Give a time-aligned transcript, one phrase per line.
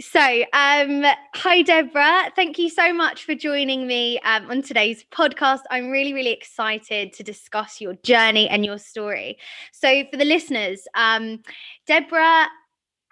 [0.00, 0.20] So,
[0.52, 2.32] um, hi, Deborah.
[2.34, 5.60] Thank you so much for joining me um, on today's podcast.
[5.70, 9.38] I'm really, really excited to discuss your journey and your story.
[9.72, 11.42] So, for the listeners, um,
[11.86, 12.48] Deborah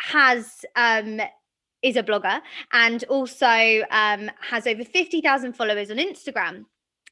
[0.00, 1.21] has um,
[1.82, 2.40] is a blogger
[2.72, 6.64] and also um, has over 50,000 followers on Instagram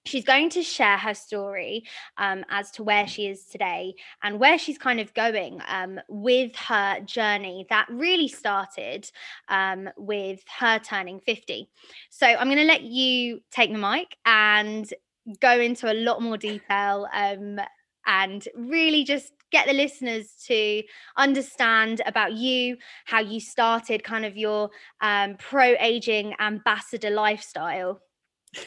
[0.05, 1.85] she's going to share her story
[2.16, 6.55] um, as to where she is today and where she's kind of going um, with
[6.57, 9.11] her journey that really started
[9.48, 11.69] um, with her turning 50.
[12.09, 14.93] So I'm going to let you take the mic and
[15.41, 17.60] go into a lot more detail um,
[18.07, 20.82] and really just get the listeners to
[21.16, 28.01] understand about you, how you started kind of your um, pro aging ambassador lifestyle.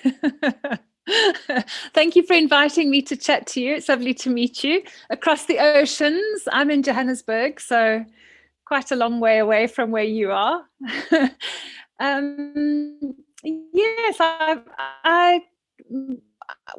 [1.94, 3.76] Thank you for inviting me to chat to you.
[3.76, 6.48] It's lovely to meet you across the oceans.
[6.52, 8.06] I'm in Johannesburg, so
[8.66, 10.64] quite a long way away from where you are.
[12.00, 14.60] um, yes, I,
[15.04, 15.42] I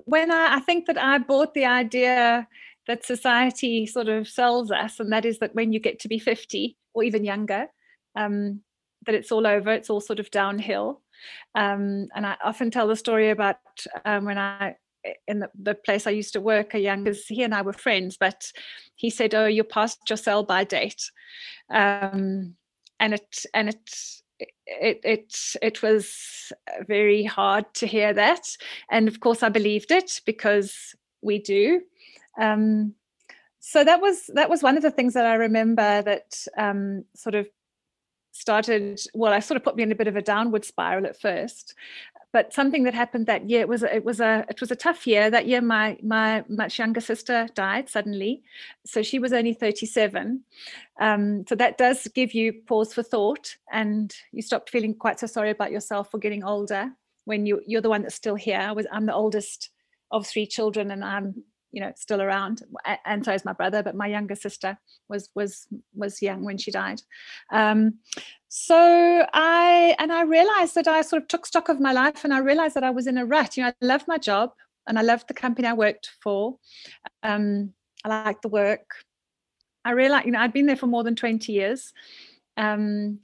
[0.04, 2.48] when I, I think that I bought the idea
[2.86, 6.18] that society sort of sells us, and that is that when you get to be
[6.18, 7.66] 50 or even younger,
[8.16, 8.60] um,
[9.06, 11.00] that it's all over, it's all sort of downhill.
[11.54, 13.56] Um, and I often tell the story about
[14.04, 14.76] um, when I,
[15.28, 18.16] in the, the, place I used to work, a young, he and I were friends,
[18.18, 18.50] but
[18.94, 21.10] he said, "Oh, you're past your sell by date,"
[21.70, 22.54] um,
[22.98, 23.90] and it and it
[24.38, 26.52] it it it was
[26.86, 28.46] very hard to hear that,
[28.90, 31.82] and of course I believed it because we do.
[32.40, 32.94] Um,
[33.60, 37.34] so that was that was one of the things that I remember that um, sort
[37.34, 37.48] of
[38.34, 41.18] started well i sort of put me in a bit of a downward spiral at
[41.20, 41.74] first
[42.34, 45.06] but something that happened that year it was it was a it was a tough
[45.06, 45.30] year.
[45.30, 48.42] That year my my much younger sister died suddenly
[48.84, 50.42] so she was only 37
[51.00, 55.28] um, so that does give you pause for thought and you stop feeling quite so
[55.28, 56.90] sorry about yourself for getting older
[57.24, 58.58] when you you're the one that's still here.
[58.58, 59.70] I was i'm the oldest
[60.10, 61.44] of three children and i'm
[61.74, 62.62] you know still around
[63.04, 66.70] and so is my brother but my younger sister was was was young when she
[66.70, 67.00] died.
[67.52, 67.94] Um,
[68.48, 72.32] so i and i realized that i sort of took stock of my life and
[72.32, 73.56] i realized that i was in a rut.
[73.56, 74.52] You know i loved my job
[74.86, 76.58] and i loved the company i worked for.
[77.24, 77.74] Um,
[78.04, 78.88] i liked the work.
[79.84, 81.92] I realized you know i'd been there for more than 20 years.
[82.56, 83.18] Um,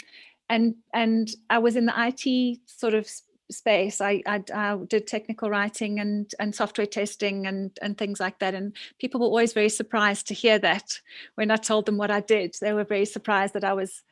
[0.49, 3.09] and and i was in the it sort of
[3.51, 4.01] space.
[4.01, 8.55] I, I, I, did technical writing and and software testing and and things like that.
[8.55, 11.01] And people were always very surprised to hear that
[11.35, 12.57] when I told them what I did.
[12.61, 14.03] They were very surprised that I was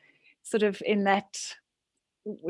[0.43, 1.37] sort of in that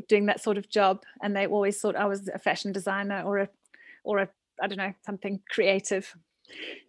[0.08, 1.04] doing that sort of job.
[1.22, 3.50] And they always thought I was a fashion designer or a
[4.04, 4.30] or a
[4.62, 6.16] I don't know something creative.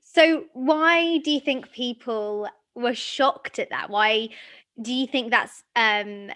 [0.03, 3.91] So why do you think people were shocked at that?
[3.91, 4.31] Why
[4.81, 6.31] do you think that's um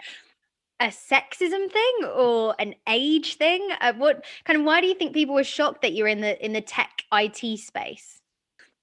[0.84, 3.68] a sexism thing or an age thing?
[3.80, 6.42] Uh, what kind of why do you think people were shocked that you're in the
[6.44, 8.20] in the tech IT space?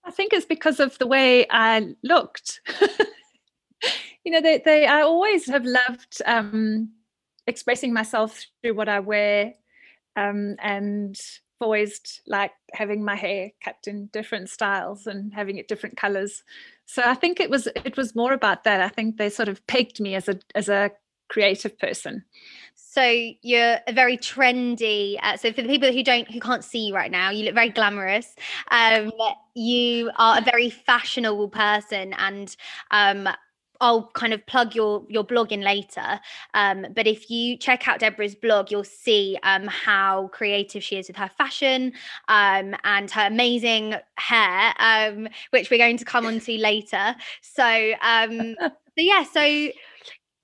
[0.04, 2.62] I think it's because of the way I looked.
[4.26, 6.90] you know, they, they I always have loved um,
[7.48, 9.54] expressing myself through what I wear,
[10.16, 11.20] um, and
[11.60, 16.44] always like having my hair cut in different styles and having it different colors.
[16.86, 18.82] So I think it was it was more about that.
[18.82, 20.92] I think they sort of pegged me as a as a
[21.32, 22.24] creative person.
[22.76, 23.04] So
[23.42, 25.18] you're a very trendy.
[25.24, 27.56] Uh, so for the people who don't, who can't see you right now, you look
[27.56, 28.36] very glamorous.
[28.70, 29.14] Um,
[29.56, 32.54] you are a very fashionable person, and
[32.92, 33.30] um,
[33.80, 36.20] I'll kind of plug your your blog in later.
[36.54, 41.08] Um, but if you check out Deborah's blog, you'll see um, how creative she is
[41.08, 41.94] with her fashion
[42.28, 47.16] um, and her amazing hair, um, which we're going to come on to later.
[47.42, 49.70] So, um, so yeah, so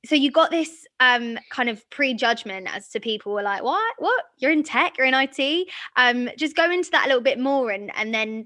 [0.06, 4.26] so you got this um, kind of prejudgment as to people were like, what, what?
[4.38, 5.68] You're in tech, you're in IT.
[5.96, 8.46] Um, just go into that a little bit more and and then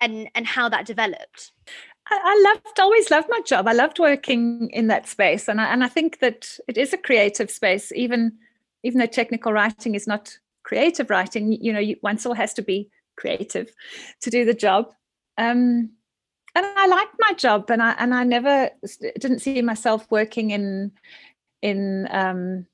[0.00, 1.52] and and how that developed.
[2.10, 3.66] I, loved, always loved my job.
[3.66, 6.98] I loved working in that space, and I and I think that it is a
[6.98, 8.32] creative space, even
[8.82, 11.52] even though technical writing is not creative writing.
[11.52, 13.72] You know, you, one still has to be creative
[14.20, 14.92] to do the job.
[15.38, 15.92] Um,
[16.54, 18.70] and I liked my job, and I and I never
[19.18, 20.92] didn't see myself working in
[21.62, 22.66] in um,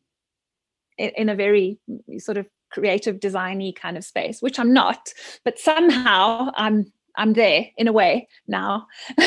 [0.96, 1.78] in, in a very
[2.18, 5.12] sort of creative designy kind of space, which I'm not.
[5.44, 8.86] But somehow I'm I'm there in a way now.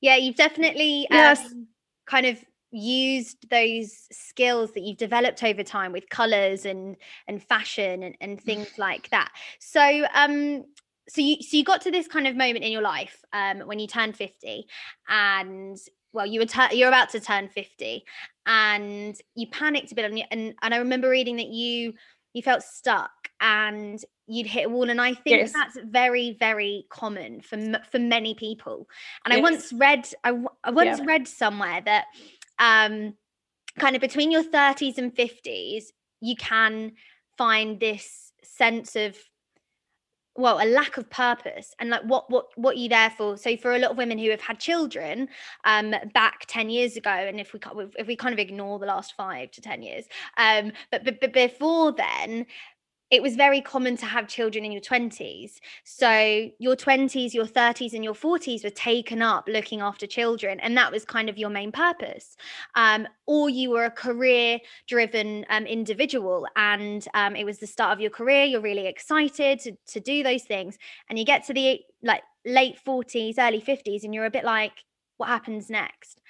[0.00, 1.66] yeah, you've definitely um,
[2.06, 2.38] kind of
[2.72, 6.96] used those skills that you've developed over time with colors and
[7.28, 10.64] and fashion and, and things like that so um
[11.08, 13.78] so you so you got to this kind of moment in your life um, when
[13.78, 14.66] you turned 50
[15.08, 15.78] and
[16.12, 18.04] well you were you're about to turn 50
[18.46, 21.94] and you panicked a bit and, and and I remember reading that you
[22.32, 23.10] you felt stuck
[23.40, 25.52] and you'd hit a wall and i think yes.
[25.52, 27.58] that's very very common for
[27.90, 28.88] for many people
[29.24, 29.38] and yes.
[29.38, 30.30] i once read I,
[30.64, 31.04] I once yeah.
[31.04, 32.06] read somewhere that
[32.58, 33.14] um
[33.78, 35.86] kind of between your 30s and 50s
[36.20, 36.92] you can
[37.36, 39.16] find this sense of
[40.36, 43.36] well a lack of purpose and like what what what you there for?
[43.36, 45.28] So for a lot of women who have had children
[45.64, 47.60] um back 10 years ago and if we
[47.98, 50.04] if we kind of ignore the last 5 to 10 years
[50.36, 52.46] um but, but, but before then
[53.12, 55.60] it was very common to have children in your 20s.
[55.84, 60.58] So your 20s, your 30s, and your 40s were taken up looking after children.
[60.60, 62.38] And that was kind of your main purpose.
[62.74, 67.92] Um, or you were a career driven um, individual and um, it was the start
[67.92, 68.44] of your career.
[68.44, 70.78] You're really excited to, to do those things.
[71.10, 74.72] And you get to the like late 40s, early 50s, and you're a bit like,
[75.18, 76.22] what happens next?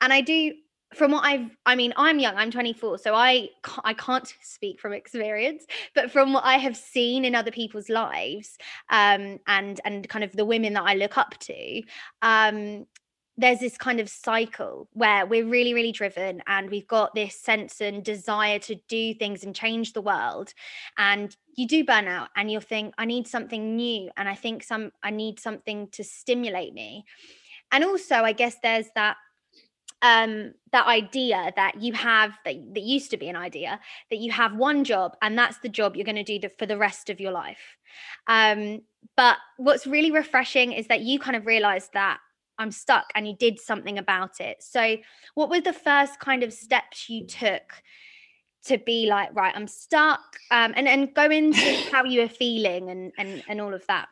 [0.00, 0.54] And I do
[0.94, 3.50] from what I've I mean I'm young I'm 24 so I
[3.84, 5.64] I can't speak from experience
[5.94, 8.56] but from what I have seen in other people's lives
[8.90, 11.82] um and and kind of the women that I look up to
[12.22, 12.86] um
[13.36, 17.80] there's this kind of cycle where we're really really driven and we've got this sense
[17.80, 20.52] and desire to do things and change the world
[20.98, 24.64] and you do burn out and you'll think I need something new and I think
[24.64, 27.04] some I need something to stimulate me
[27.70, 29.16] and also I guess there's that
[30.02, 33.80] um that idea that you have that, that used to be an idea
[34.10, 36.66] that you have one job and that's the job you're going to do the, for
[36.66, 37.76] the rest of your life.
[38.26, 38.82] Um
[39.16, 42.18] but what's really refreshing is that you kind of realized that
[42.58, 44.62] i'm stuck and you did something about it.
[44.62, 44.96] So
[45.34, 47.82] what were the first kind of steps you took
[48.62, 51.58] to be like right i'm stuck um and and go into
[51.92, 54.08] how you were feeling and and and all of that?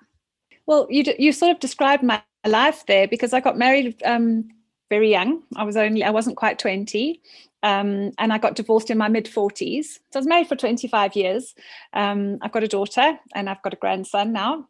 [0.66, 4.48] Well you you sort of described my life there because i got married um
[4.90, 5.42] very young.
[5.56, 7.20] I was only, I wasn't quite 20.
[7.62, 9.84] Um, and I got divorced in my mid 40s.
[9.84, 11.54] So I was married for 25 years.
[11.92, 14.68] Um, I've got a daughter and I've got a grandson now.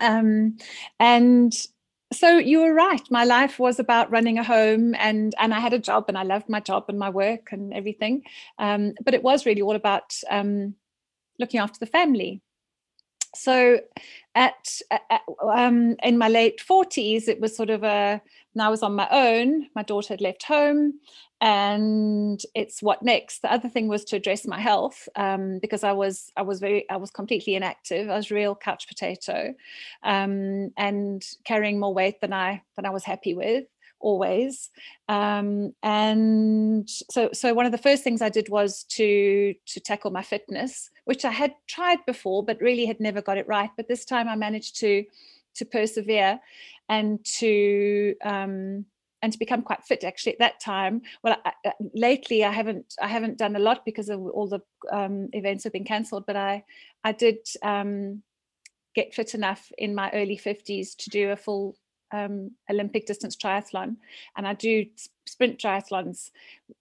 [0.00, 0.56] Um,
[1.00, 1.52] and
[2.12, 3.02] so you were right.
[3.10, 6.22] My life was about running a home, and and I had a job, and I
[6.22, 8.22] loved my job and my work and everything.
[8.58, 10.74] Um, but it was really all about um,
[11.38, 12.42] looking after the family
[13.36, 13.80] so
[14.34, 18.20] at, at um, in my late 40s it was sort of a
[18.54, 20.94] now I was on my own my daughter had left home
[21.40, 23.42] and it's what next?
[23.42, 26.88] The other thing was to address my health um, because I was I was very
[26.88, 28.08] I was completely inactive.
[28.08, 29.54] I was real couch potato
[30.02, 33.66] um, and carrying more weight than I than I was happy with
[34.00, 34.70] always.
[35.08, 40.10] Um, and so so one of the first things i did was to to tackle
[40.10, 43.70] my fitness which i had tried before but really had never got it right.
[43.76, 45.04] But this time i managed to
[45.56, 46.40] to persevere
[46.88, 48.84] and to um,
[49.22, 51.02] and to become quite fit actually at that time.
[51.22, 54.60] Well I, I, lately i haven't i haven't done a lot because of all the
[54.92, 56.64] um, events have been cancelled but i
[57.04, 58.22] i did um,
[58.94, 61.76] get fit enough in my early 50s to do a full
[62.12, 63.96] um, Olympic distance triathlon,
[64.36, 64.86] and I do
[65.26, 66.30] sprint triathlons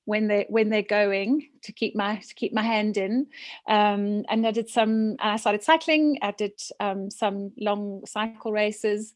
[0.06, 3.28] when they when they're going to keep my to keep my hand in.
[3.68, 5.16] Um, and I did some.
[5.20, 6.20] I started cycling.
[6.22, 9.14] I did um, some long cycle races.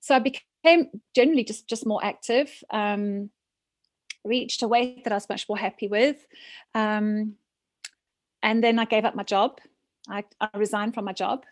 [0.00, 2.50] So I became generally just just more active.
[2.70, 3.30] Um,
[4.24, 6.26] reached a weight that I was much more happy with,
[6.74, 7.34] um,
[8.42, 9.60] and then I gave up my job.
[10.08, 11.44] I, I resigned from my job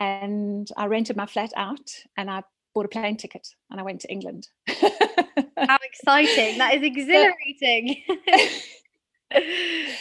[0.00, 2.42] and I rented my flat out and I
[2.74, 4.48] bought a plane ticket and I went to England.
[4.68, 6.58] How exciting!
[6.58, 8.02] That is exhilarating.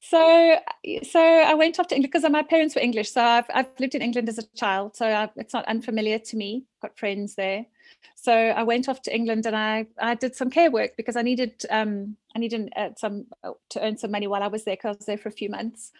[0.00, 0.56] so,
[1.02, 3.10] so I went off to England because my parents were English.
[3.10, 6.36] So I've, I've lived in England as a child, so I, it's not unfamiliar to
[6.36, 6.64] me.
[6.80, 7.66] Got friends there.
[8.14, 11.22] So I went off to England and I, I did some care work because I
[11.22, 14.76] needed um, I needed uh, some uh, to earn some money while I was there
[14.76, 15.90] because I was there for a few months.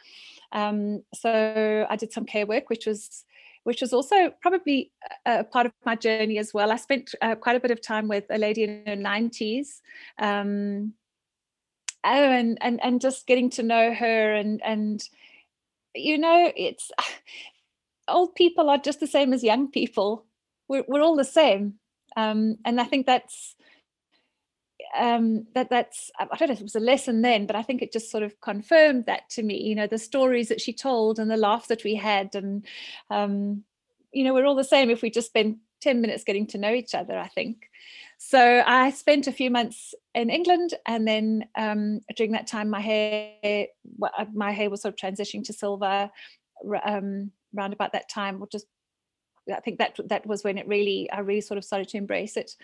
[0.53, 3.25] Um, so I did some care work, which was
[3.65, 4.91] which was also probably
[5.27, 6.73] a part of my journey as well.
[6.73, 9.81] I spent uh, quite a bit of time with a lady in her 90s.
[10.19, 10.95] Um,
[12.05, 15.09] oh, and, and and just getting to know her and and
[15.95, 16.91] you know it's
[18.09, 20.25] old people are just the same as young people
[20.69, 21.75] we're, we're all the same
[22.17, 23.55] um, and i think that's
[24.99, 27.83] um, that that's I don't know if it was a lesson then, but I think
[27.83, 29.61] it just sort of confirmed that to me.
[29.63, 32.65] You know, the stories that she told and the laugh that we had, and
[33.11, 33.65] um,
[34.13, 36.73] you know, we're all the same if we just spend ten minutes getting to know
[36.73, 37.19] each other.
[37.19, 37.69] I think.
[38.19, 42.81] So I spent a few months in England, and then um, during that time, my
[42.81, 43.67] hair
[44.03, 46.11] uh, my hair was sort of transitioning to silver.
[46.85, 48.67] Um, around about that time, or just
[49.53, 52.37] I think that that was when it really I really sort of started to embrace
[52.37, 52.55] it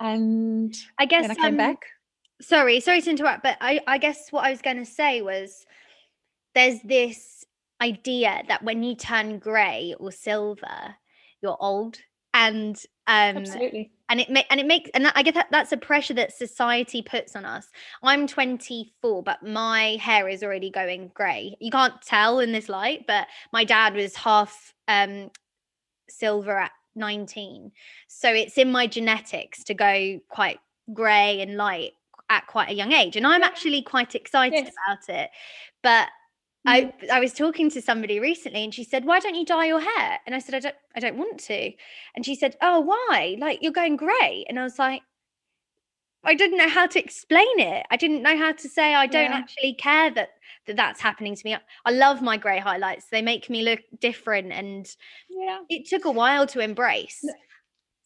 [0.00, 1.84] and I guess I came um, back.
[2.40, 5.66] Sorry, sorry to interrupt, but I, I guess what I was going to say was
[6.54, 7.44] there's this
[7.82, 10.96] idea that when you turn grey or silver,
[11.42, 11.98] you're old,
[12.32, 12.76] and
[13.06, 13.90] um, Absolutely.
[14.08, 16.32] and it ma- and it makes and that, I guess that, that's a pressure that
[16.32, 17.66] society puts on us.
[18.02, 21.56] I'm 24, but my hair is already going grey.
[21.60, 25.30] You can't tell in this light, but my dad was half um,
[26.08, 27.72] silver at 19,
[28.08, 30.60] so it's in my genetics to go quite
[30.94, 31.92] grey and light
[32.30, 34.74] at quite a young age, and I'm actually quite excited Yes.
[34.86, 35.30] about it.
[35.82, 36.08] But
[36.66, 37.10] I mm-hmm.
[37.12, 40.20] I was talking to somebody recently and she said, "Why don't you dye your hair?"
[40.26, 41.72] And I said, "I don't I don't want to."
[42.14, 43.36] And she said, "Oh, why?
[43.40, 45.02] Like you're going grey." And I was like
[46.24, 47.86] I didn't know how to explain it.
[47.90, 49.38] I didn't know how to say I don't Yeah.
[49.38, 50.30] actually care that,
[50.66, 51.56] that that's happening to me.
[51.84, 53.06] I, love my grey highlights.
[53.10, 54.86] They make me look different and
[55.28, 55.60] Yeah.
[55.68, 57.24] it took a while to embrace.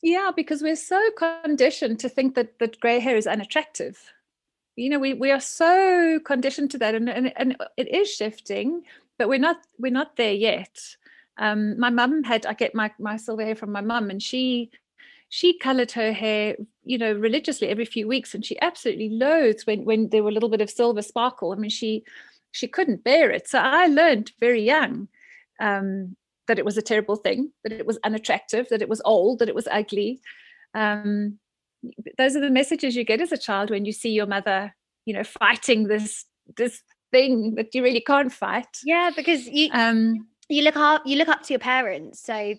[0.03, 4.13] Yeah, because we're so conditioned to think that that grey hair is unattractive.
[4.77, 8.83] You know, we we are so conditioned to that, and and, and it is shifting,
[9.19, 10.79] but we're not we're not there yet.
[11.39, 14.71] Um, my mum had I get my my silver hair from my mum, and she
[15.29, 19.85] she coloured her hair, you know, religiously every few weeks, and she absolutely loathed when
[19.85, 21.53] when there were a little bit of silver sparkle.
[21.53, 22.05] I mean, she
[22.55, 23.49] she couldn't bear it.
[23.49, 25.09] So I learned very young
[25.61, 29.41] um, that it was a terrible thing, that it was unattractive, that it was old,
[29.41, 30.21] that it was ugly.
[30.73, 31.39] Um,
[32.17, 35.13] those are the messages you get as a child when you see your mother, you
[35.15, 36.25] know, fighting this
[36.57, 36.81] this
[37.11, 38.69] thing that you really can't fight.
[38.85, 42.23] Yeah, because you Um, you look up you look up to your parents.
[42.23, 42.55] So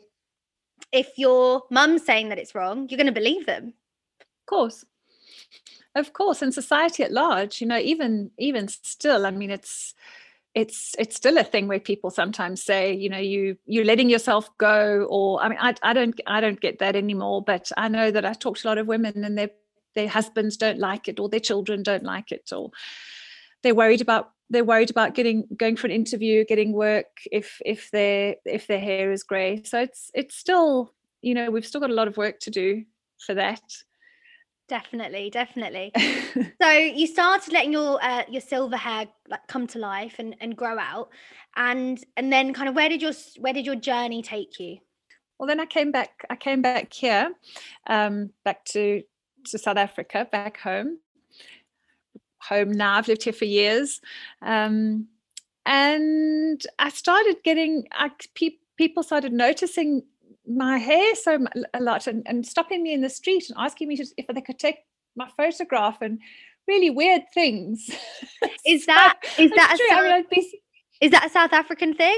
[0.92, 3.74] if your mum's saying that it's wrong, you're going to believe them.
[4.20, 4.86] of course,
[5.96, 9.96] of course, and society at large, you know, even even still, I mean, it's
[10.56, 14.50] it's it's still a thing where people sometimes say you know you you're letting yourself
[14.58, 18.10] go or i mean i, I don't i don't get that anymore but i know
[18.10, 19.50] that i talk to a lot of women and their
[19.96, 22.72] their husbands don't like it or their children don't like it or
[23.64, 27.92] they're worried about they're worried about getting going for an interview getting work if if
[27.92, 31.90] their if their hair is gray so it's it's still you know we've still got
[31.90, 32.86] a lot of work to do
[33.20, 33.62] for that
[34.68, 35.92] Definitely, definitely.
[36.62, 40.58] so you started letting your uh, your silver hair like come to life and, and
[40.58, 41.10] grow out,
[41.56, 44.80] and and then kind of where did your where did your journey take you?
[45.38, 47.32] well then i came back i came back here
[47.88, 49.02] um back to
[49.46, 50.98] to south africa back home
[52.42, 54.02] home now i've lived here for years
[54.42, 55.08] um
[55.66, 60.04] and i started getting I, pe- people started noticing
[60.48, 63.98] my hair so a lot and, and stopping me in the street and asking me
[63.98, 64.78] to, if they could take
[65.16, 66.20] my photograph and
[66.68, 67.90] really weird things
[68.66, 69.88] Is that is that a true.
[69.92, 70.62] I mean, South, be
[71.02, 72.18] is that a South African thing?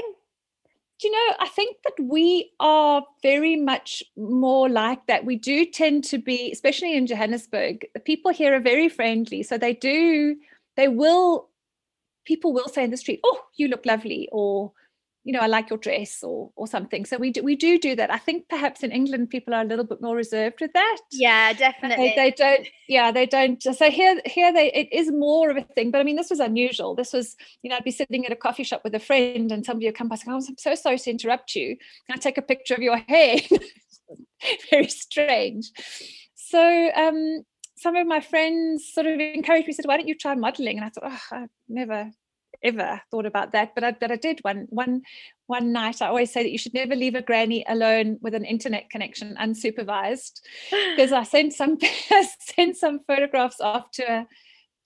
[1.00, 5.24] do you know, I think that we are very much more like that.
[5.24, 9.44] We do tend to be, especially in Johannesburg, the people here are very friendly.
[9.44, 10.36] So they do,
[10.76, 11.50] they will,
[12.24, 14.72] people will say in the street, oh, you look lovely, or,
[15.24, 17.04] you know, I like your dress or or something.
[17.04, 18.10] So we do we do do that.
[18.10, 20.98] I think perhaps in England people are a little bit more reserved with that.
[21.12, 22.14] Yeah, definitely.
[22.16, 23.62] They, they don't, yeah, they don't.
[23.62, 25.90] So here, here they, it is more of a thing.
[25.90, 26.94] But I mean, this was unusual.
[26.94, 29.64] This was, you know, I'd be sitting at a coffee shop with a friend, and
[29.64, 31.76] somebody would come past, and go, oh, I'm so sorry to interrupt you.
[32.06, 33.36] Can I take a picture of your hair?
[34.70, 35.70] Very strange.
[36.34, 37.42] So um,
[37.76, 40.86] some of my friends sort of encouraged me, said, "Why don't you try modeling?" And
[40.86, 42.10] I thought, oh, I've never
[42.62, 45.02] ever thought about that but I, but I did one one
[45.46, 48.44] one night I always say that you should never leave a granny alone with an
[48.44, 51.78] internet connection unsupervised because I sent some
[52.40, 54.26] sent some photographs off to a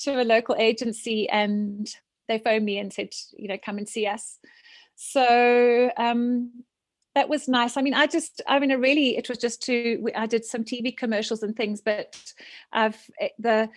[0.00, 1.88] to a local agency and
[2.29, 4.38] they phoned me and said you know come and see us.
[4.97, 6.64] So um
[7.14, 7.76] that was nice.
[7.76, 10.64] I mean i just i mean I really it was just to i did some
[10.64, 12.17] tv commercials and things but
[12.73, 13.69] i've eh, the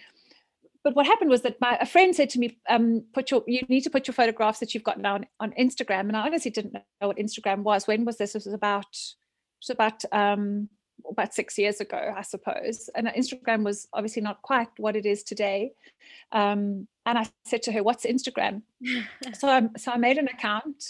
[0.85, 3.61] but what happened was that my a friend said to me um put your you
[3.67, 6.51] need to put your photographs that you've got now on, on instagram and i honestly
[6.51, 10.69] didn't know what instagram was when was this this was about it was about um
[11.09, 15.23] about six years ago i suppose and instagram was obviously not quite what it is
[15.23, 15.71] today
[16.31, 18.61] um and i said to her what's instagram
[19.33, 20.83] so I so I made an account.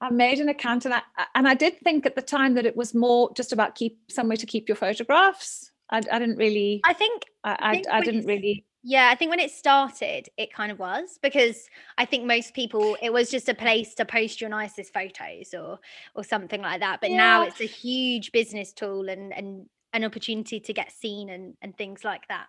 [0.00, 1.02] I made an account, and I
[1.34, 4.36] and I did think at the time that it was more just about keep somewhere
[4.36, 5.70] to keep your photographs.
[5.90, 6.80] I, I didn't really.
[6.84, 8.64] I think I I, I when didn't really.
[8.82, 11.68] Yeah, I think when it started, it kind of was because
[11.98, 15.78] I think most people it was just a place to post your nicest photos or
[16.14, 17.00] or something like that.
[17.00, 21.54] But now it's a huge business tool and and an opportunity to get seen and
[21.60, 22.46] and things like that.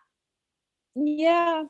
[0.96, 1.64] Yeah.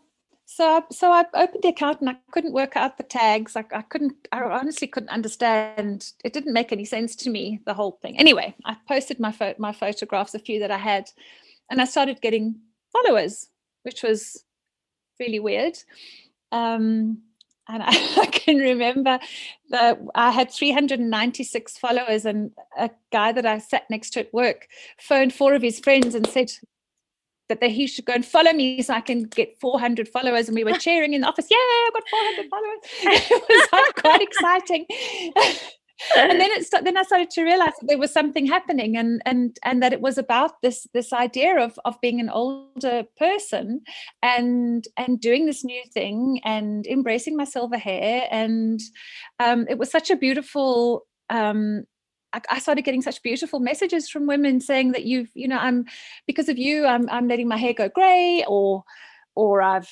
[0.45, 3.55] So I, so I opened the account and I couldn't work out the tags.
[3.55, 4.27] I, I couldn't.
[4.31, 6.11] I honestly couldn't understand.
[6.25, 7.61] It didn't make any sense to me.
[7.65, 8.19] The whole thing.
[8.19, 11.09] Anyway, I posted my pho- my photographs, a few that I had.
[11.69, 12.59] and I started getting
[12.91, 13.47] followers,
[13.83, 14.43] which was
[15.21, 15.77] really weird.
[16.51, 17.19] Um,
[17.69, 17.87] and I,
[18.21, 19.19] I, can remember
[19.69, 24.67] that I had 396 followers, and a guy that I sat next to at work
[24.99, 26.51] phoned four of his friends and said
[27.47, 30.47] that he should go and follow me so I can get 400 followers.
[30.47, 32.79] And we were cheering in the office, yeah, I've got 400 followers.
[33.29, 34.85] it was quite exciting.
[36.15, 39.57] and then it then I started to realize that there was something happening and and
[39.63, 43.81] and that it was about this this idea of of being an older person
[44.21, 48.27] and and doing this new thing and embracing my silver hair.
[48.31, 48.79] And
[49.39, 51.85] um, it was such a beautiful um,
[52.49, 55.85] I started getting such beautiful messages from women saying that you've, you know, I'm
[56.27, 58.83] because of you, I'm I'm letting my hair go grey, or
[59.35, 59.89] or I've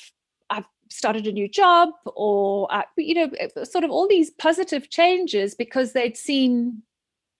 [0.90, 3.30] started a new job or uh, you know
[3.64, 6.82] sort of all these positive changes because they'd seen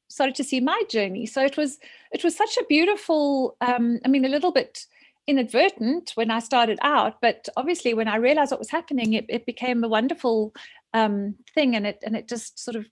[0.09, 1.27] started to see my journey.
[1.27, 1.79] So it was
[2.13, 4.87] it was such a beautiful um, i mean a little bit
[5.27, 9.47] inadvertent when i started out but obviously when i realized what was happening it, it
[9.47, 10.53] became a wonderful
[10.95, 12.87] um, thing and it and it just sort of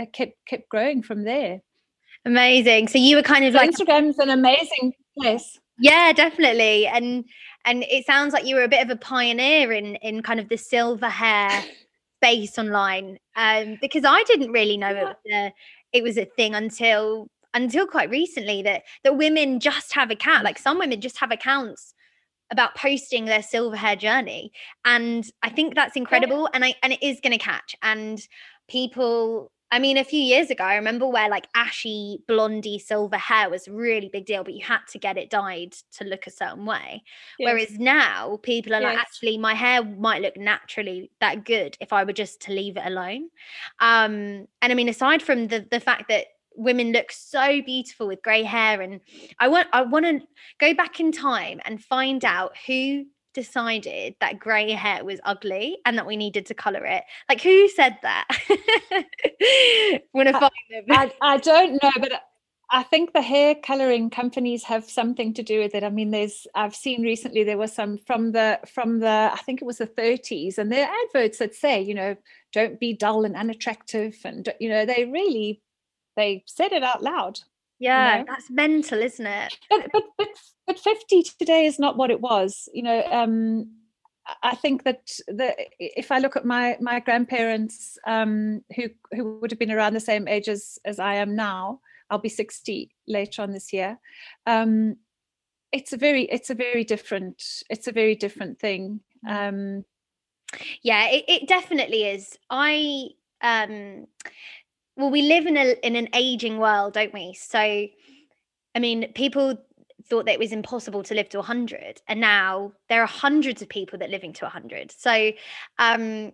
[0.00, 1.60] uh, kept kept growing from there.
[2.24, 2.88] Amazing.
[2.88, 5.58] So you were kind of so like instagram's an amazing place.
[5.78, 6.86] Yeah definitely.
[6.86, 7.24] And
[7.64, 10.48] and it sounds like you were a bit of a pioneer in in kind of
[10.48, 11.64] the silver hair
[12.18, 15.52] space online um, because i didn't really know it was a,
[15.92, 20.58] it was a thing until until quite recently that that women just have account like
[20.58, 21.94] some women just have accounts
[22.52, 24.52] about posting their silver hair journey.
[24.84, 27.74] And i think that's incredible and i and it is going to catch.
[27.82, 28.20] And
[28.68, 33.48] people I mean, a few years ago, I remember where like ashy, blondie, silver hair
[33.48, 36.30] was a really big deal, but you had to get it dyed to look a
[36.30, 37.02] certain way.
[37.38, 37.46] Yes.
[37.46, 38.94] Whereas now, people are yes.
[38.94, 42.76] like, actually, my hair might look naturally that good if I were just to leave
[42.76, 43.30] it alone.
[43.80, 48.22] Um, and I mean, aside from the the fact that women look so beautiful with
[48.22, 49.00] grey hair, and
[49.38, 50.20] I want I want to
[50.60, 55.98] go back in time and find out who decided that grey hair was ugly and
[55.98, 57.04] that we needed to color it?
[57.28, 58.26] Like, who said that?
[60.12, 60.84] Want to find them?
[60.90, 62.12] I, I don't know, but
[62.74, 65.84] I think the hair coloring companies have something to do with it.
[65.84, 69.60] I mean, there's I've seen recently there was some from the from the I think
[69.60, 72.16] it was the 30s, and there are adverts that say, you know,
[72.50, 75.60] don't be dull and unattractive, and you know, they really
[76.16, 77.40] they said it out loud.
[77.78, 78.32] Yeah, you know?
[78.32, 79.58] that's mental, isn't it?
[79.68, 80.28] But but but
[80.72, 82.68] but 50 today is not what it was.
[82.72, 83.70] You know, um
[84.42, 89.50] I think that the if I look at my my grandparents um who who would
[89.50, 93.42] have been around the same age as as I am now, I'll be 60 later
[93.42, 93.98] on this year.
[94.46, 94.96] Um
[95.72, 99.00] it's a very it's a very different it's a very different thing.
[99.28, 99.84] Um
[100.82, 102.38] yeah, it, it definitely is.
[102.50, 103.08] I
[103.42, 104.06] um
[104.96, 109.58] well we live in a in an aging world don't we so i mean people
[110.12, 113.68] thought that it was impossible to live to 100 and now there are hundreds of
[113.70, 115.32] people that living to 100 so
[115.78, 116.30] um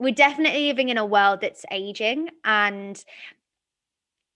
[0.00, 3.04] we're definitely living in a world that's aging and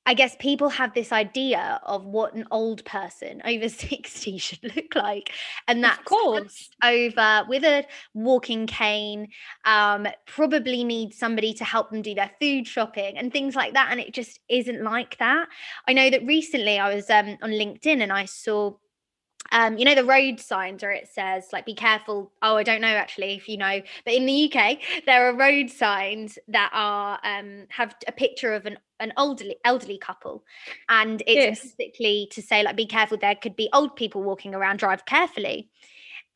[0.06, 4.94] I guess people have this idea of what an old person over 60 should look
[4.94, 5.32] like.
[5.66, 9.28] And that's course over with a walking cane,
[9.64, 13.88] um, probably need somebody to help them do their food shopping and things like that.
[13.90, 15.48] And it just isn't like that.
[15.88, 18.74] I know that recently I was um, on LinkedIn and I saw
[19.52, 22.80] um, you know the road signs where it says like be careful oh i don't
[22.80, 27.18] know actually if you know but in the uk there are road signs that are
[27.24, 30.42] um, have a picture of an an elderly elderly couple
[30.88, 31.74] and it's yes.
[31.76, 35.70] basically to say like be careful there could be old people walking around drive carefully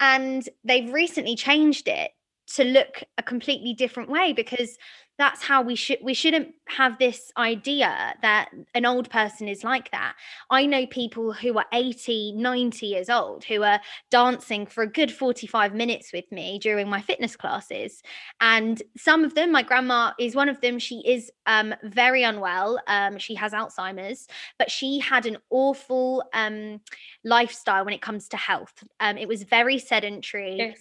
[0.01, 2.11] and they've recently changed it
[2.47, 4.77] to look a completely different way because
[5.21, 9.91] that's how we should we shouldn't have this idea that an old person is like
[9.91, 10.15] that
[10.49, 13.81] i know people who are 80 90 years old who are
[14.11, 18.03] dancing for a good 45 minutes with me during my fitness classes
[18.41, 22.81] and some of them my grandma is one of them she is um, very unwell
[22.87, 24.27] um, she has alzheimer's
[24.59, 26.81] but she had an awful um,
[27.25, 30.79] lifestyle when it comes to health um, it was very sedentary yes.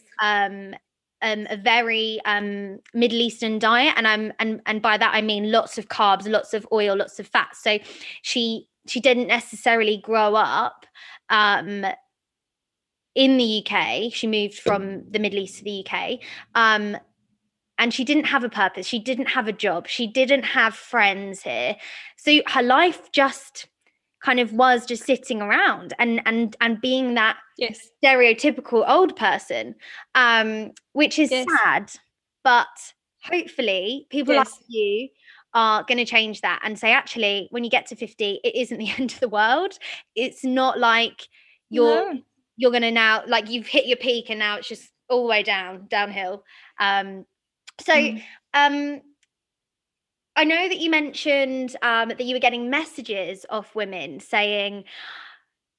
[1.22, 5.52] Um a very um, Middle Eastern diet, and I'm and and by that I mean
[5.52, 7.56] lots of carbs, lots of oil, lots of fat.
[7.56, 7.80] So
[8.22, 10.86] she she didn't necessarily grow up
[11.30, 11.86] um,
[13.16, 14.14] in the UK.
[14.14, 16.20] She moved from the Middle East to the UK.
[16.56, 16.98] Um,
[17.78, 18.86] and she didn't have a purpose.
[18.86, 19.88] She didn't have a job.
[19.88, 21.78] She didn't have friends here.
[22.18, 23.68] So her life just
[24.24, 27.90] kind of was just sitting around and and and being that yes.
[28.04, 29.76] stereotypical old person
[30.16, 31.46] um which is yes.
[31.58, 31.92] sad
[32.44, 32.68] but
[33.24, 34.52] hopefully people yes.
[34.52, 35.10] like you
[35.54, 38.78] are going to change that and say actually when you get to 50 it isn't
[38.78, 39.74] the end of the world
[40.16, 41.28] it's not like
[41.70, 42.22] you're no.
[42.58, 45.44] you're gonna now like you've hit your peak and now it's just all the way
[45.44, 46.44] down downhill
[46.80, 47.26] um
[47.80, 48.22] so mm.
[48.54, 49.02] um
[50.40, 54.86] I know that you mentioned um, that you were getting messages of women saying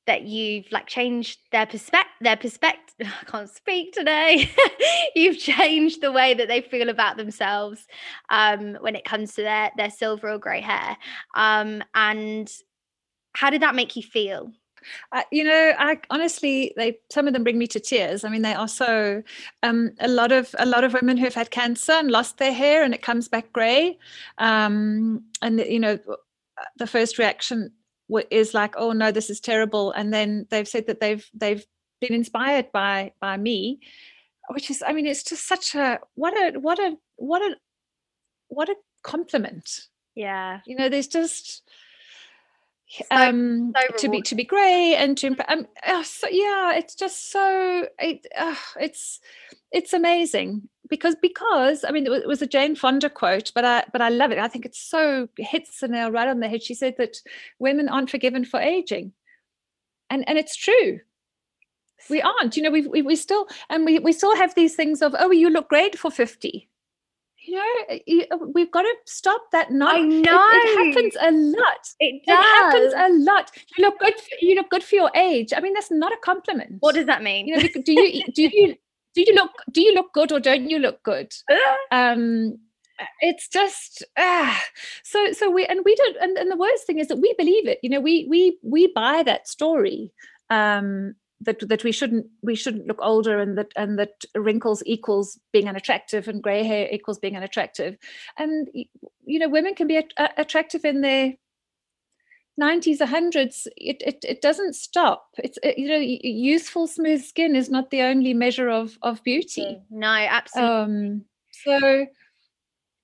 [0.06, 4.50] that you've like changed their perspective their perspective I can't speak today.
[5.16, 7.86] You've changed the way that they feel about themselves
[8.28, 10.98] um, when it comes to their their silver or grey hair.
[11.34, 12.52] Um, and
[13.32, 14.52] how did that make you feel
[15.12, 18.24] uh, you know, I honestly, they some of them bring me to tears.
[18.24, 19.22] I mean, they are so.
[19.62, 22.52] Um, a lot of a lot of women who have had cancer and lost their
[22.52, 23.98] hair and it comes back grey,
[24.38, 25.98] um, and you know,
[26.76, 27.72] the first reaction
[28.30, 31.64] is like, "Oh no, this is terrible," and then they've said that they've they've
[32.00, 33.80] been inspired by by me,
[34.50, 37.56] which is, I mean, it's just such a what a what a what a
[38.48, 39.86] what a compliment.
[40.14, 41.62] Yeah, you know, there's just
[43.10, 47.30] um so to be to be grey and to um, oh, so, yeah it's just
[47.30, 49.20] so it, uh, it's
[49.70, 53.64] it's amazing because because i mean it was, it was, a jane fonda quote but
[53.64, 54.38] i but i love it.
[54.38, 56.62] I think it's so hits the nail right on the head.
[56.62, 57.16] She said that
[57.58, 59.12] women aren't forgiven for aging.
[60.10, 61.00] And and it's true.
[62.08, 62.56] We aren't.
[62.56, 65.30] You know we we, we still and we, we still have these things of oh
[65.30, 66.68] you look great for 50
[68.06, 69.70] you know, we've got to stop that.
[69.70, 71.88] Not, I know it, it, happens a lot.
[71.98, 72.38] It does.
[72.38, 73.50] It happens a lot.
[73.76, 74.14] You look good.
[74.14, 75.52] For, you look good for your age.
[75.56, 76.76] I mean, that's not a compliment.
[76.80, 77.48] What does that mean?
[77.48, 78.76] You know, do you do you
[79.14, 81.32] do you look do you look good or don't you look good?
[81.90, 82.58] um,
[83.20, 84.62] it's just ah.
[85.02, 87.66] so so we and we don't and, and the worst thing is that we believe
[87.66, 87.78] it.
[87.82, 90.12] You know, we we we buy that story.
[90.50, 95.38] Um, that that we shouldn't we shouldn't look older and that and that wrinkles equals
[95.52, 97.96] being unattractive and gray hair equals being unattractive.
[98.36, 98.68] And
[99.24, 100.02] you know women can be
[100.36, 101.34] attractive in their
[102.60, 105.28] 90s 100s it, it it doesn't stop.
[105.38, 109.80] It's it, you know youthful smooth skin is not the only measure of of beauty.
[109.88, 111.24] No absolutely um
[111.64, 112.06] so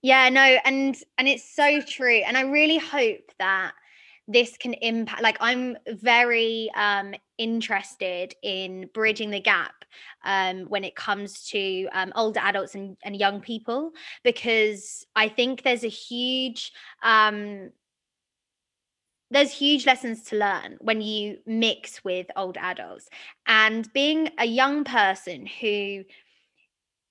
[0.02, 2.22] yeah no and and it's so true.
[2.26, 3.72] And i really hope that
[4.28, 9.84] this can impact like i'm very um interested in bridging the gap
[10.24, 13.92] um when it comes to um, older adults and, and young people
[14.24, 17.70] because i think there's a huge um
[19.30, 23.08] there's huge lessons to learn when you mix with old adults
[23.46, 26.04] and being a young person who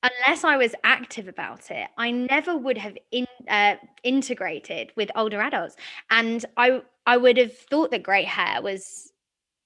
[0.04, 5.41] unless I was active about it, I never would have in, uh, integrated with older
[5.41, 5.75] adults.
[6.10, 9.12] And I I would have thought that grey hair was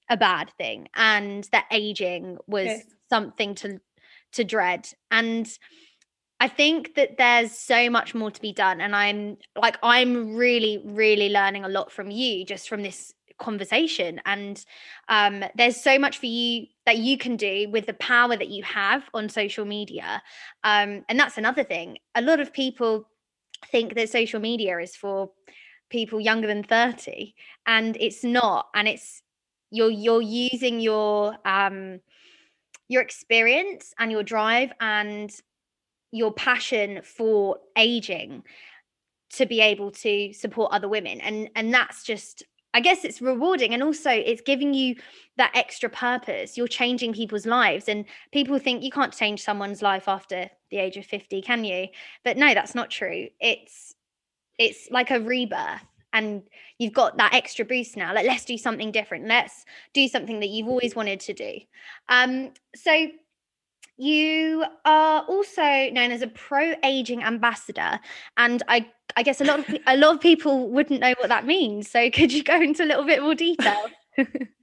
[0.10, 2.69] a bad thing and that aging was
[3.10, 3.80] something to
[4.34, 4.88] to dread.
[5.10, 5.49] And
[6.39, 8.80] I think that there's so much more to be done.
[8.80, 14.21] And I'm like, I'm really, really learning a lot from you just from this conversation
[14.25, 14.63] and
[15.08, 18.62] um, there's so much for you that you can do with the power that you
[18.63, 20.21] have on social media
[20.63, 23.08] um, and that's another thing a lot of people
[23.71, 25.32] think that social media is for
[25.89, 27.34] people younger than 30
[27.65, 29.21] and it's not and it's
[29.71, 31.99] you're you're using your um
[32.88, 35.32] your experience and your drive and
[36.12, 38.43] your passion for aging
[39.32, 43.73] to be able to support other women and and that's just I guess it's rewarding
[43.73, 44.95] and also it's giving you
[45.38, 46.56] that extra purpose.
[46.56, 50.95] You're changing people's lives and people think you can't change someone's life after the age
[50.95, 51.88] of 50, can you?
[52.23, 53.30] But no, that's not true.
[53.39, 53.95] It's
[54.60, 55.82] it's like a rebirth
[56.13, 56.43] and
[56.78, 58.13] you've got that extra boost now.
[58.13, 59.28] Like let's do something different.
[59.28, 61.60] Let's do something that you've always wanted to do.
[62.10, 63.08] Um so
[63.98, 68.00] you are also known as a pro aging ambassador
[68.38, 71.45] and I I guess a lot of a lot of people wouldn't know what that
[71.45, 71.89] means.
[71.89, 73.86] So could you go into a little bit more detail?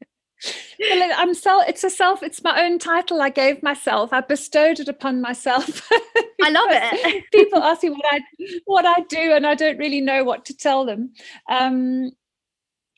[0.79, 1.65] well, I'm self.
[1.69, 2.23] It's a self.
[2.23, 4.13] It's my own title I gave myself.
[4.13, 5.89] I bestowed it upon myself.
[6.43, 7.25] I love it.
[7.33, 8.21] people ask me what I
[8.65, 11.13] what I do, and I don't really know what to tell them.
[11.49, 12.13] Um,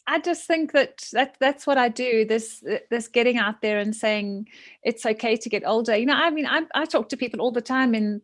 [0.07, 2.25] I just think that, that that's what I do.
[2.25, 4.49] This this getting out there and saying
[4.83, 5.97] it's okay to get older.
[5.97, 8.23] You know, I mean, I, I talk to people all the time in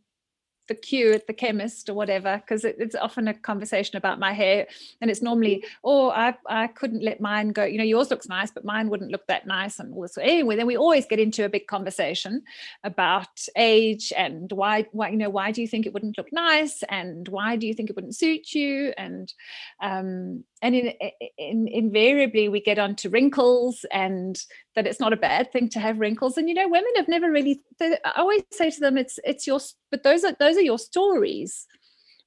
[0.69, 4.33] the queue at the chemist or whatever because it, it's often a conversation about my
[4.33, 4.67] hair.
[5.01, 7.65] And it's normally oh I, I couldn't let mine go.
[7.65, 9.79] You know yours looks nice but mine wouldn't look that nice.
[9.79, 10.19] And all this.
[10.19, 12.43] Anyway then we always get into a big conversation
[12.83, 16.83] about age and why why you know why do you think it wouldn't look nice?
[16.89, 18.93] And why do you think it wouldn't suit you?
[18.97, 19.33] And
[19.81, 20.95] um and in,
[21.37, 24.41] in, invariably we get onto wrinkles and
[24.75, 26.39] that it's not a bad thing to have wrinkles.
[26.39, 29.61] And you know women have never really i always say to them it's it's your
[29.91, 31.67] but those are those are your stories.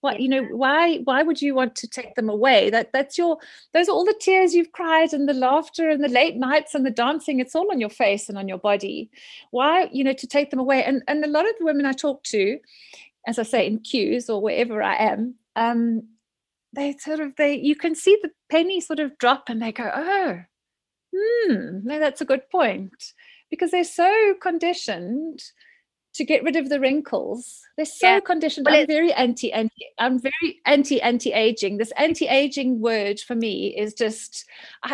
[0.02, 2.70] What you know why why would you want to take them away?
[2.70, 3.40] That that's your
[3.74, 6.86] those are all the tears you've cried and the laughter and the late nights and
[6.86, 7.40] the dancing.
[7.40, 9.10] It's all on your face and on your body.
[9.50, 10.84] Why you know to take them away?
[10.84, 12.60] And and a lot of the women i talk to
[13.26, 16.04] as i say in queues or wherever i am um
[16.78, 19.92] they sort of they you can see the penny sort of drop and they go
[19.94, 20.40] oh
[21.14, 23.14] hmm no that's a good point
[23.50, 25.42] because they're so conditioned
[26.18, 27.62] to get rid of the wrinkles.
[27.78, 28.20] They're so yeah.
[28.20, 28.66] conditioned.
[28.66, 29.86] Well, I'm very anti anti.
[30.00, 31.78] I'm very anti anti aging.
[31.78, 34.46] This anti aging word for me is just,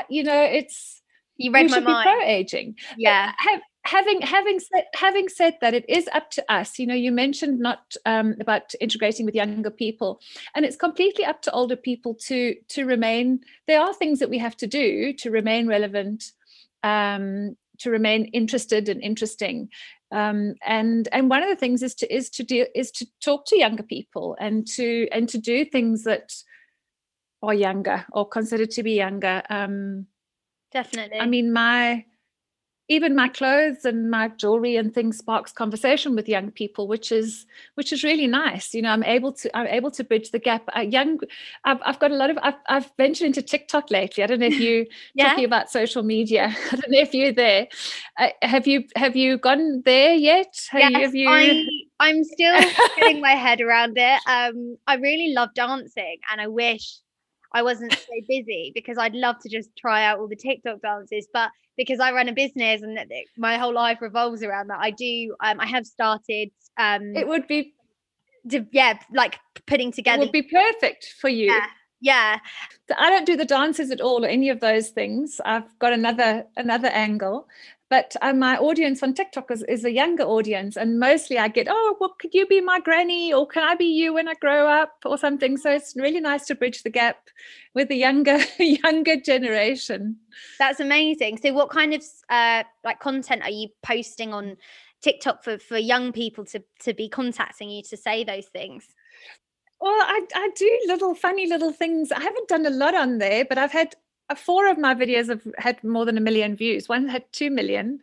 [0.09, 1.01] you know, it's
[1.37, 2.03] you read my mind.
[2.03, 2.75] Pro aging.
[2.97, 3.31] Yeah.
[3.37, 6.79] Have, having having said having said that, it is up to us.
[6.79, 10.19] You know, you mentioned not um, about integrating with younger people,
[10.55, 13.41] and it's completely up to older people to to remain.
[13.67, 16.31] There are things that we have to do to remain relevant.
[16.83, 19.67] Um, to remain interested and interesting
[20.13, 23.45] um, and and one of the things is to is to do is to talk
[23.47, 26.31] to younger people and to and to do things that
[27.41, 30.05] are younger or considered to be younger um,
[30.71, 32.05] definitely i mean my
[32.89, 37.45] even my clothes and my jewelry and things sparks conversation with young people which is
[37.75, 38.73] which is really nice.
[38.73, 40.63] You know i'm able to i'm able to bridge the gap.
[40.75, 41.19] Uh, young
[41.63, 44.23] I've, I've got a lot of I've, I've ventured into tiktok lately.
[44.23, 45.29] I don't know if you yeah.
[45.29, 46.55] talking about social media.
[46.71, 47.67] I don't know if you're there.
[48.17, 50.53] Uh, have you have you gone there yet?
[50.69, 51.29] Have yes, you, have you...
[51.29, 51.65] I,
[51.99, 52.59] i'm still
[52.97, 54.19] getting my head around it.
[54.27, 56.97] Um i really love dancing and i wish
[57.53, 61.27] I wasn't so busy because I'd love to just try out all the TikTok dances,
[61.33, 62.97] but because I run a business and
[63.37, 64.79] my whole life revolves around that.
[64.79, 65.35] I do.
[65.43, 66.49] Um, I have started.
[66.77, 67.73] Um, it would be,
[68.49, 70.23] to, yeah, like putting together.
[70.23, 71.51] It would be perfect for you.
[71.51, 71.65] Yeah.
[72.01, 72.39] Yeah.
[72.97, 75.39] I don't do the dances at all or any of those things.
[75.45, 77.47] I've got another another angle
[77.93, 81.67] but uh, my audience on TikTok is, is, a younger audience, and mostly I get,
[81.69, 84.67] oh, well, could you be my granny, or can I be you when I grow
[84.67, 85.57] up, or something.
[85.57, 87.17] So it's really nice to bridge the gap
[87.75, 90.17] with the younger younger generation.
[90.57, 91.37] That's amazing.
[91.37, 94.57] So, what kind of uh, like content are you posting on
[95.03, 98.87] TikTok for for young people to to be contacting you to say those things?
[99.79, 102.11] Well, I, I do little funny little things.
[102.11, 103.93] I haven't done a lot on there, but I've had
[104.35, 106.89] four of my videos have had more than a million views.
[106.89, 107.99] One had two million.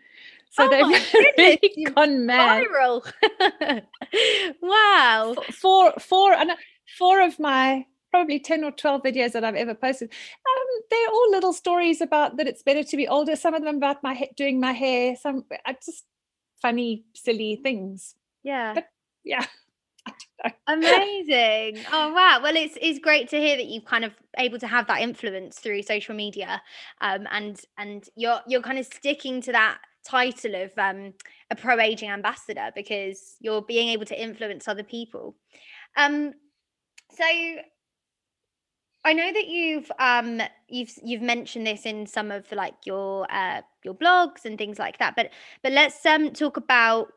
[0.50, 2.64] So oh they've really gone mad.
[2.64, 3.82] Viral.
[4.62, 5.34] wow.
[5.52, 6.50] Four, four, and
[6.98, 10.10] four of my probably 10 or 12 videos that I've ever posted.
[10.10, 13.36] Um, they're all little stories about that it's better to be older.
[13.36, 16.04] Some of them about my doing my hair, some uh, just
[16.60, 18.16] funny, silly things.
[18.42, 18.74] Yeah.
[18.74, 18.88] But
[19.24, 19.46] yeah.
[20.66, 21.84] Amazing.
[21.92, 22.40] Oh wow.
[22.42, 25.58] Well it's it's great to hear that you've kind of able to have that influence
[25.58, 26.62] through social media.
[27.00, 31.12] Um and and you're you're kind of sticking to that title of um
[31.50, 35.34] a pro aging ambassador because you're being able to influence other people.
[35.96, 36.32] Um
[37.12, 37.24] so
[39.04, 43.62] I know that you've um you've you've mentioned this in some of like your uh
[43.82, 45.30] your blogs and things like that but
[45.62, 47.08] but let's um talk about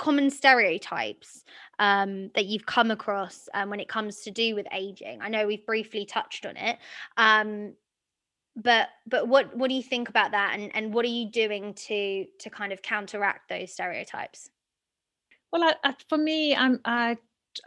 [0.00, 1.44] common stereotypes
[1.78, 5.20] um, that you've come across um, when it comes to do with aging?
[5.20, 6.78] I know we've briefly touched on it,
[7.18, 7.74] um,
[8.56, 11.74] but but what what do you think about that, and and what are you doing
[11.74, 14.50] to to kind of counteract those stereotypes?
[15.52, 17.18] Well, I, I, for me, I'm I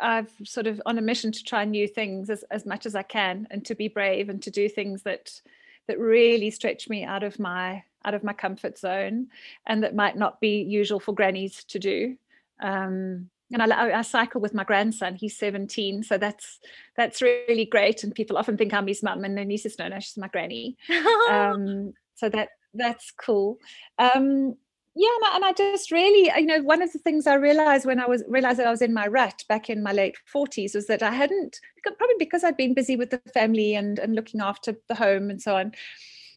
[0.01, 3.03] I've sort of on a mission to try new things as, as much as I
[3.03, 5.39] can and to be brave and to do things that
[5.87, 9.27] that really stretch me out of my out of my comfort zone
[9.67, 12.17] and that might not be usual for grannies to do
[12.61, 15.15] um, and I, I, cycle with my grandson.
[15.15, 16.59] He's 17, so that's
[16.97, 18.03] that's really great.
[18.03, 20.27] And people often think I'm his mum, and then he says, "No, no, she's my
[20.27, 20.77] granny."
[21.29, 23.59] um, so that that's cool.
[23.99, 24.55] Um,
[24.95, 27.85] yeah, and I, and I, just really, you know, one of the things I realized
[27.85, 30.75] when I was realized that I was in my rut back in my late 40s
[30.75, 34.41] was that I hadn't probably because I'd been busy with the family and and looking
[34.41, 35.73] after the home and so on.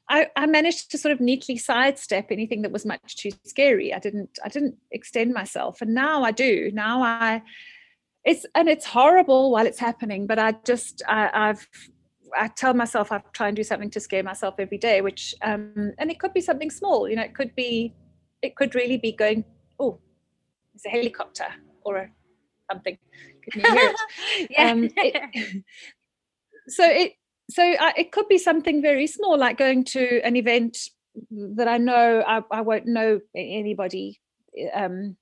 [0.08, 3.92] I, I, managed to sort of neatly sidestep anything that was much too scary.
[3.92, 6.70] I didn't I didn't extend myself, and now I do.
[6.72, 7.42] Now I
[8.24, 11.68] it's and it's horrible while it's happening, but I just I, I've
[12.38, 15.92] I tell myself I try and do something to scare myself every day, which um,
[15.98, 17.08] and it could be something small.
[17.08, 17.94] You know, it could be
[18.42, 19.44] it could really be going.
[19.78, 19.98] Oh,
[20.74, 21.46] it's a helicopter
[21.84, 22.10] or a
[22.70, 22.98] something.
[23.50, 24.50] Can you hear it?
[24.50, 24.70] yeah.
[24.70, 25.64] Um, it,
[26.68, 27.12] so it
[27.50, 30.78] so I, it could be something very small like going to an event
[31.30, 34.20] that i know i, I won't know anybody
[34.74, 35.16] um,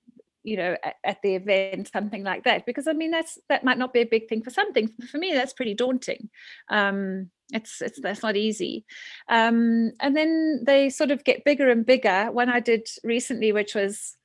[0.44, 3.78] you know at, at, the event something like that because i mean that's that might
[3.78, 4.88] not be a big thing for something.
[5.10, 6.28] For me that's pretty daunting.
[6.70, 8.84] Um, it's it's that's not easy.
[9.28, 12.30] Um, and then they sort of get bigger and bigger.
[12.30, 14.16] One i did recently which was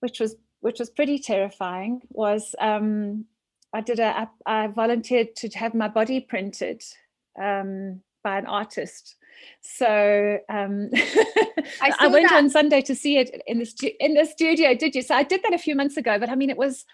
[0.00, 3.26] which was which was pretty terrifying was um,
[3.72, 6.82] I did a I, I volunteered to have my body printed
[7.40, 9.16] um, by an artist.
[9.60, 12.38] So um, I, I, went that.
[12.38, 14.74] on Sunday to see it in the stu- in the studio.
[14.74, 15.02] Did you?
[15.02, 16.18] So I did that a few months ago.
[16.18, 16.84] But I mean, it was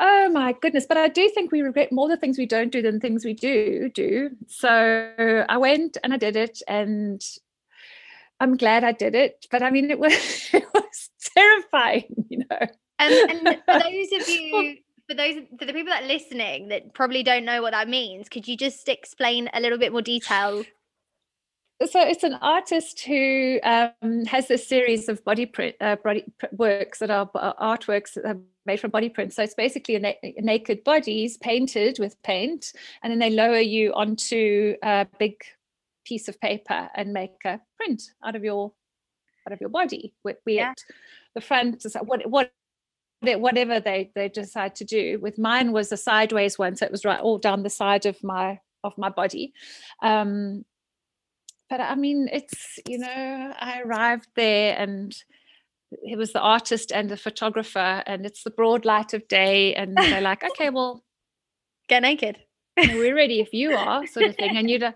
[0.00, 0.86] oh my goodness.
[0.86, 3.34] But I do think we regret more the things we don't do than things we
[3.34, 4.30] do do.
[4.46, 7.22] So I went and I did it, and
[8.40, 9.46] I'm glad I did it.
[9.50, 10.14] But I mean, it was
[10.52, 12.66] it was terrifying, you know.
[13.00, 14.78] And, and for those of you
[15.08, 18.28] for those for the people that are listening that probably don't know what that means,
[18.28, 20.64] could you just explain a little bit more detail?
[21.86, 26.98] So it's an artist who um, has this series of body print uh, body works
[26.98, 29.36] that are uh, artworks that are made from body prints.
[29.36, 33.94] So it's basically a, na- naked bodies painted with paint, and then they lower you
[33.94, 35.34] onto a big
[36.04, 38.72] piece of paper and make a print out of your
[39.46, 40.12] out of your body.
[40.24, 40.74] With yeah.
[41.34, 42.50] the front, what what
[43.22, 47.04] whatever they they decide to do with mine was a sideways one so it was
[47.04, 49.52] right all down the side of my of my body.
[50.02, 50.64] Um
[51.68, 55.14] but i mean it's you know i arrived there and
[55.90, 59.96] it was the artist and the photographer and it's the broad light of day and
[59.96, 61.02] they're like okay well
[61.88, 62.38] get naked.
[62.76, 64.92] We're ready if you are sort of thing and you'd uh,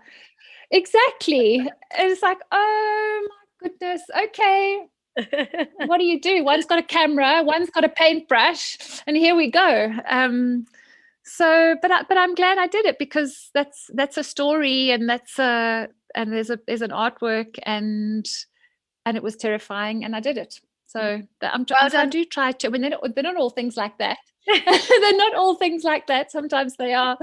[0.71, 1.67] exactly.
[1.97, 4.85] It's like oh my goodness okay
[5.85, 6.43] what do you do?
[6.43, 9.91] One's got a camera, one's got a paintbrush, and here we go.
[10.09, 10.65] Um,
[11.23, 15.07] so, but I, but I'm glad I did it because that's that's a story, and
[15.07, 18.25] that's a and there's a there's an artwork, and
[19.05, 20.59] and it was terrifying, and I did it.
[20.87, 21.27] So mm.
[21.41, 22.67] I'm well I do try to.
[22.67, 24.17] I mean, they're not, they're not all things like that.
[24.47, 26.31] they're not all things like that.
[26.31, 27.17] Sometimes they are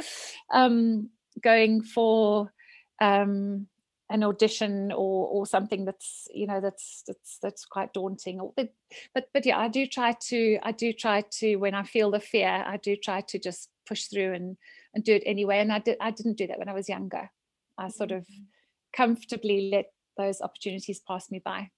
[0.52, 1.10] um,
[1.42, 2.52] going for
[3.00, 3.66] um,
[4.10, 8.74] an audition or or something that's you know that's that's that's quite daunting or but
[9.14, 12.18] but, but yeah i do try to i do try to when i feel the
[12.18, 14.56] fear i do try to just push through and
[14.94, 15.58] and do it anyway.
[15.58, 17.30] And i did i didn't do that when i was younger.
[17.76, 18.44] I sort of mm-hmm.
[18.92, 21.70] comfortably let those opportunities pass me by.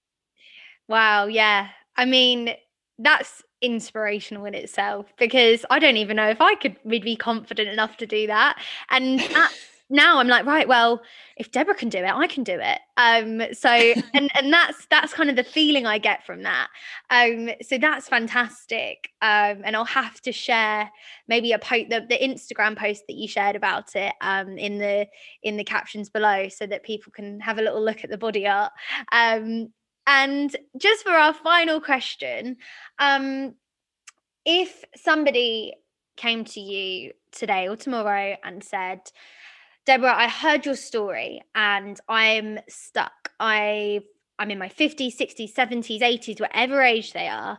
[0.88, 1.68] Wow yeah.
[1.96, 2.50] I mean
[2.98, 7.96] that's inspirational in itself because i don't even know if i could be confident enough
[7.96, 8.58] to do that.
[8.90, 9.20] And
[9.92, 11.02] now I'm like, right, well,
[11.36, 12.78] if Deborah can do it, I can do it.
[12.96, 13.68] Um, so
[14.14, 16.68] and and that's that's kind of the feeling I get from that.
[17.10, 19.10] Um, so that's fantastic.
[19.20, 20.90] Um, and I'll have to share
[21.28, 25.06] maybe a post the, the Instagram post that you shared about it um in the
[25.42, 28.46] in the captions below so that people can have a little look at the body
[28.46, 28.72] art.
[29.12, 29.72] Um,
[30.06, 32.56] and just for our final question,
[32.98, 33.54] um,
[34.44, 35.74] if somebody
[36.16, 39.00] came to you today or tomorrow and said,
[39.84, 43.32] Deborah, I heard your story and I'm stuck.
[43.40, 44.00] I
[44.38, 47.58] I'm in my 50s, 60s, 70s, 80s, whatever age they are,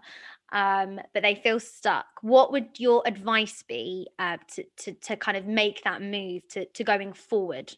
[0.52, 2.06] um, but they feel stuck.
[2.22, 6.66] What would your advice be uh, to, to to kind of make that move to
[6.66, 7.76] to going forward?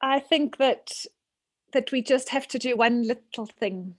[0.00, 0.90] I think that
[1.72, 3.96] that we just have to do one little thing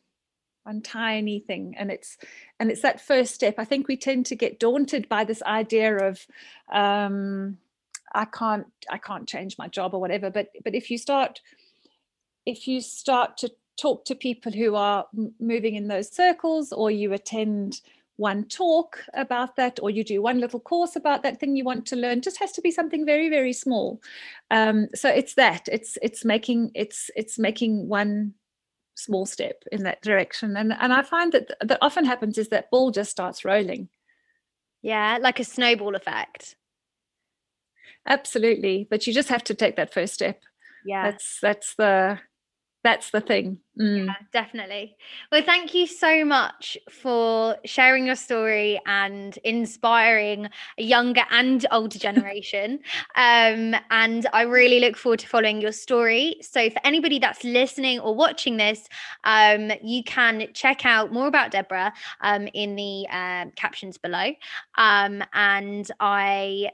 [0.65, 2.17] one tiny thing and it's
[2.59, 3.55] and it's that first step.
[3.57, 6.25] I think we tend to get daunted by this idea of
[6.71, 7.57] um
[8.13, 11.41] i can't i can't change my job or whatever but but if you start
[12.45, 15.05] if you start to talk to people who are
[15.39, 17.81] moving in those circles or you attend
[18.17, 21.85] one talk about that or you do one little course about that thing you want
[21.85, 24.01] to learn just has to be something very very small.
[24.51, 25.67] Um, so it's that.
[25.69, 28.33] It's it's making it's it's making one
[28.95, 30.55] small step in that direction.
[30.57, 33.89] And and i find that that often happens is that ball just starts rolling.
[34.81, 36.55] Yeah like a snowball effect.
[38.07, 40.41] Absolutely but you just have to take that first step.
[40.85, 41.11] Yeah.
[41.11, 42.19] That's that's the
[42.85, 43.57] that's the thing.
[43.81, 44.05] Mm.
[44.05, 44.95] yeah definitely.
[45.31, 51.97] Well thank you so much for sharing your story and inspiring a younger and older
[52.07, 52.79] generation.
[53.15, 56.37] Um, and i really look forward to following your story.
[56.41, 58.87] So for anybody that's listening or watching this
[59.23, 64.31] um, you can check out more about deborah um, in the uh, captions below.
[64.77, 66.69] Um, and i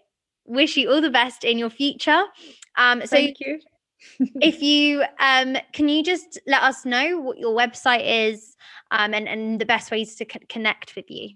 [0.45, 2.23] wish you all the best in your future.
[2.75, 3.61] Um, so thank you
[4.41, 8.55] if you um, can you just let us know what your website is
[8.91, 11.35] um, and, and the best ways to c- connect with you?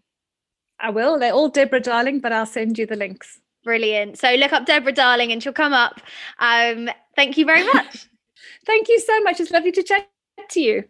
[0.79, 1.19] I will.
[1.19, 3.39] They're all deborah darling but i'll send you the links.
[3.63, 4.17] Brilliant.
[4.19, 6.01] So look up deborah darling and she'll come up.
[6.39, 8.07] Um, thank you very much.
[8.65, 9.39] Thank you so much.
[9.39, 10.07] It's lovely to chat
[10.49, 10.83] to you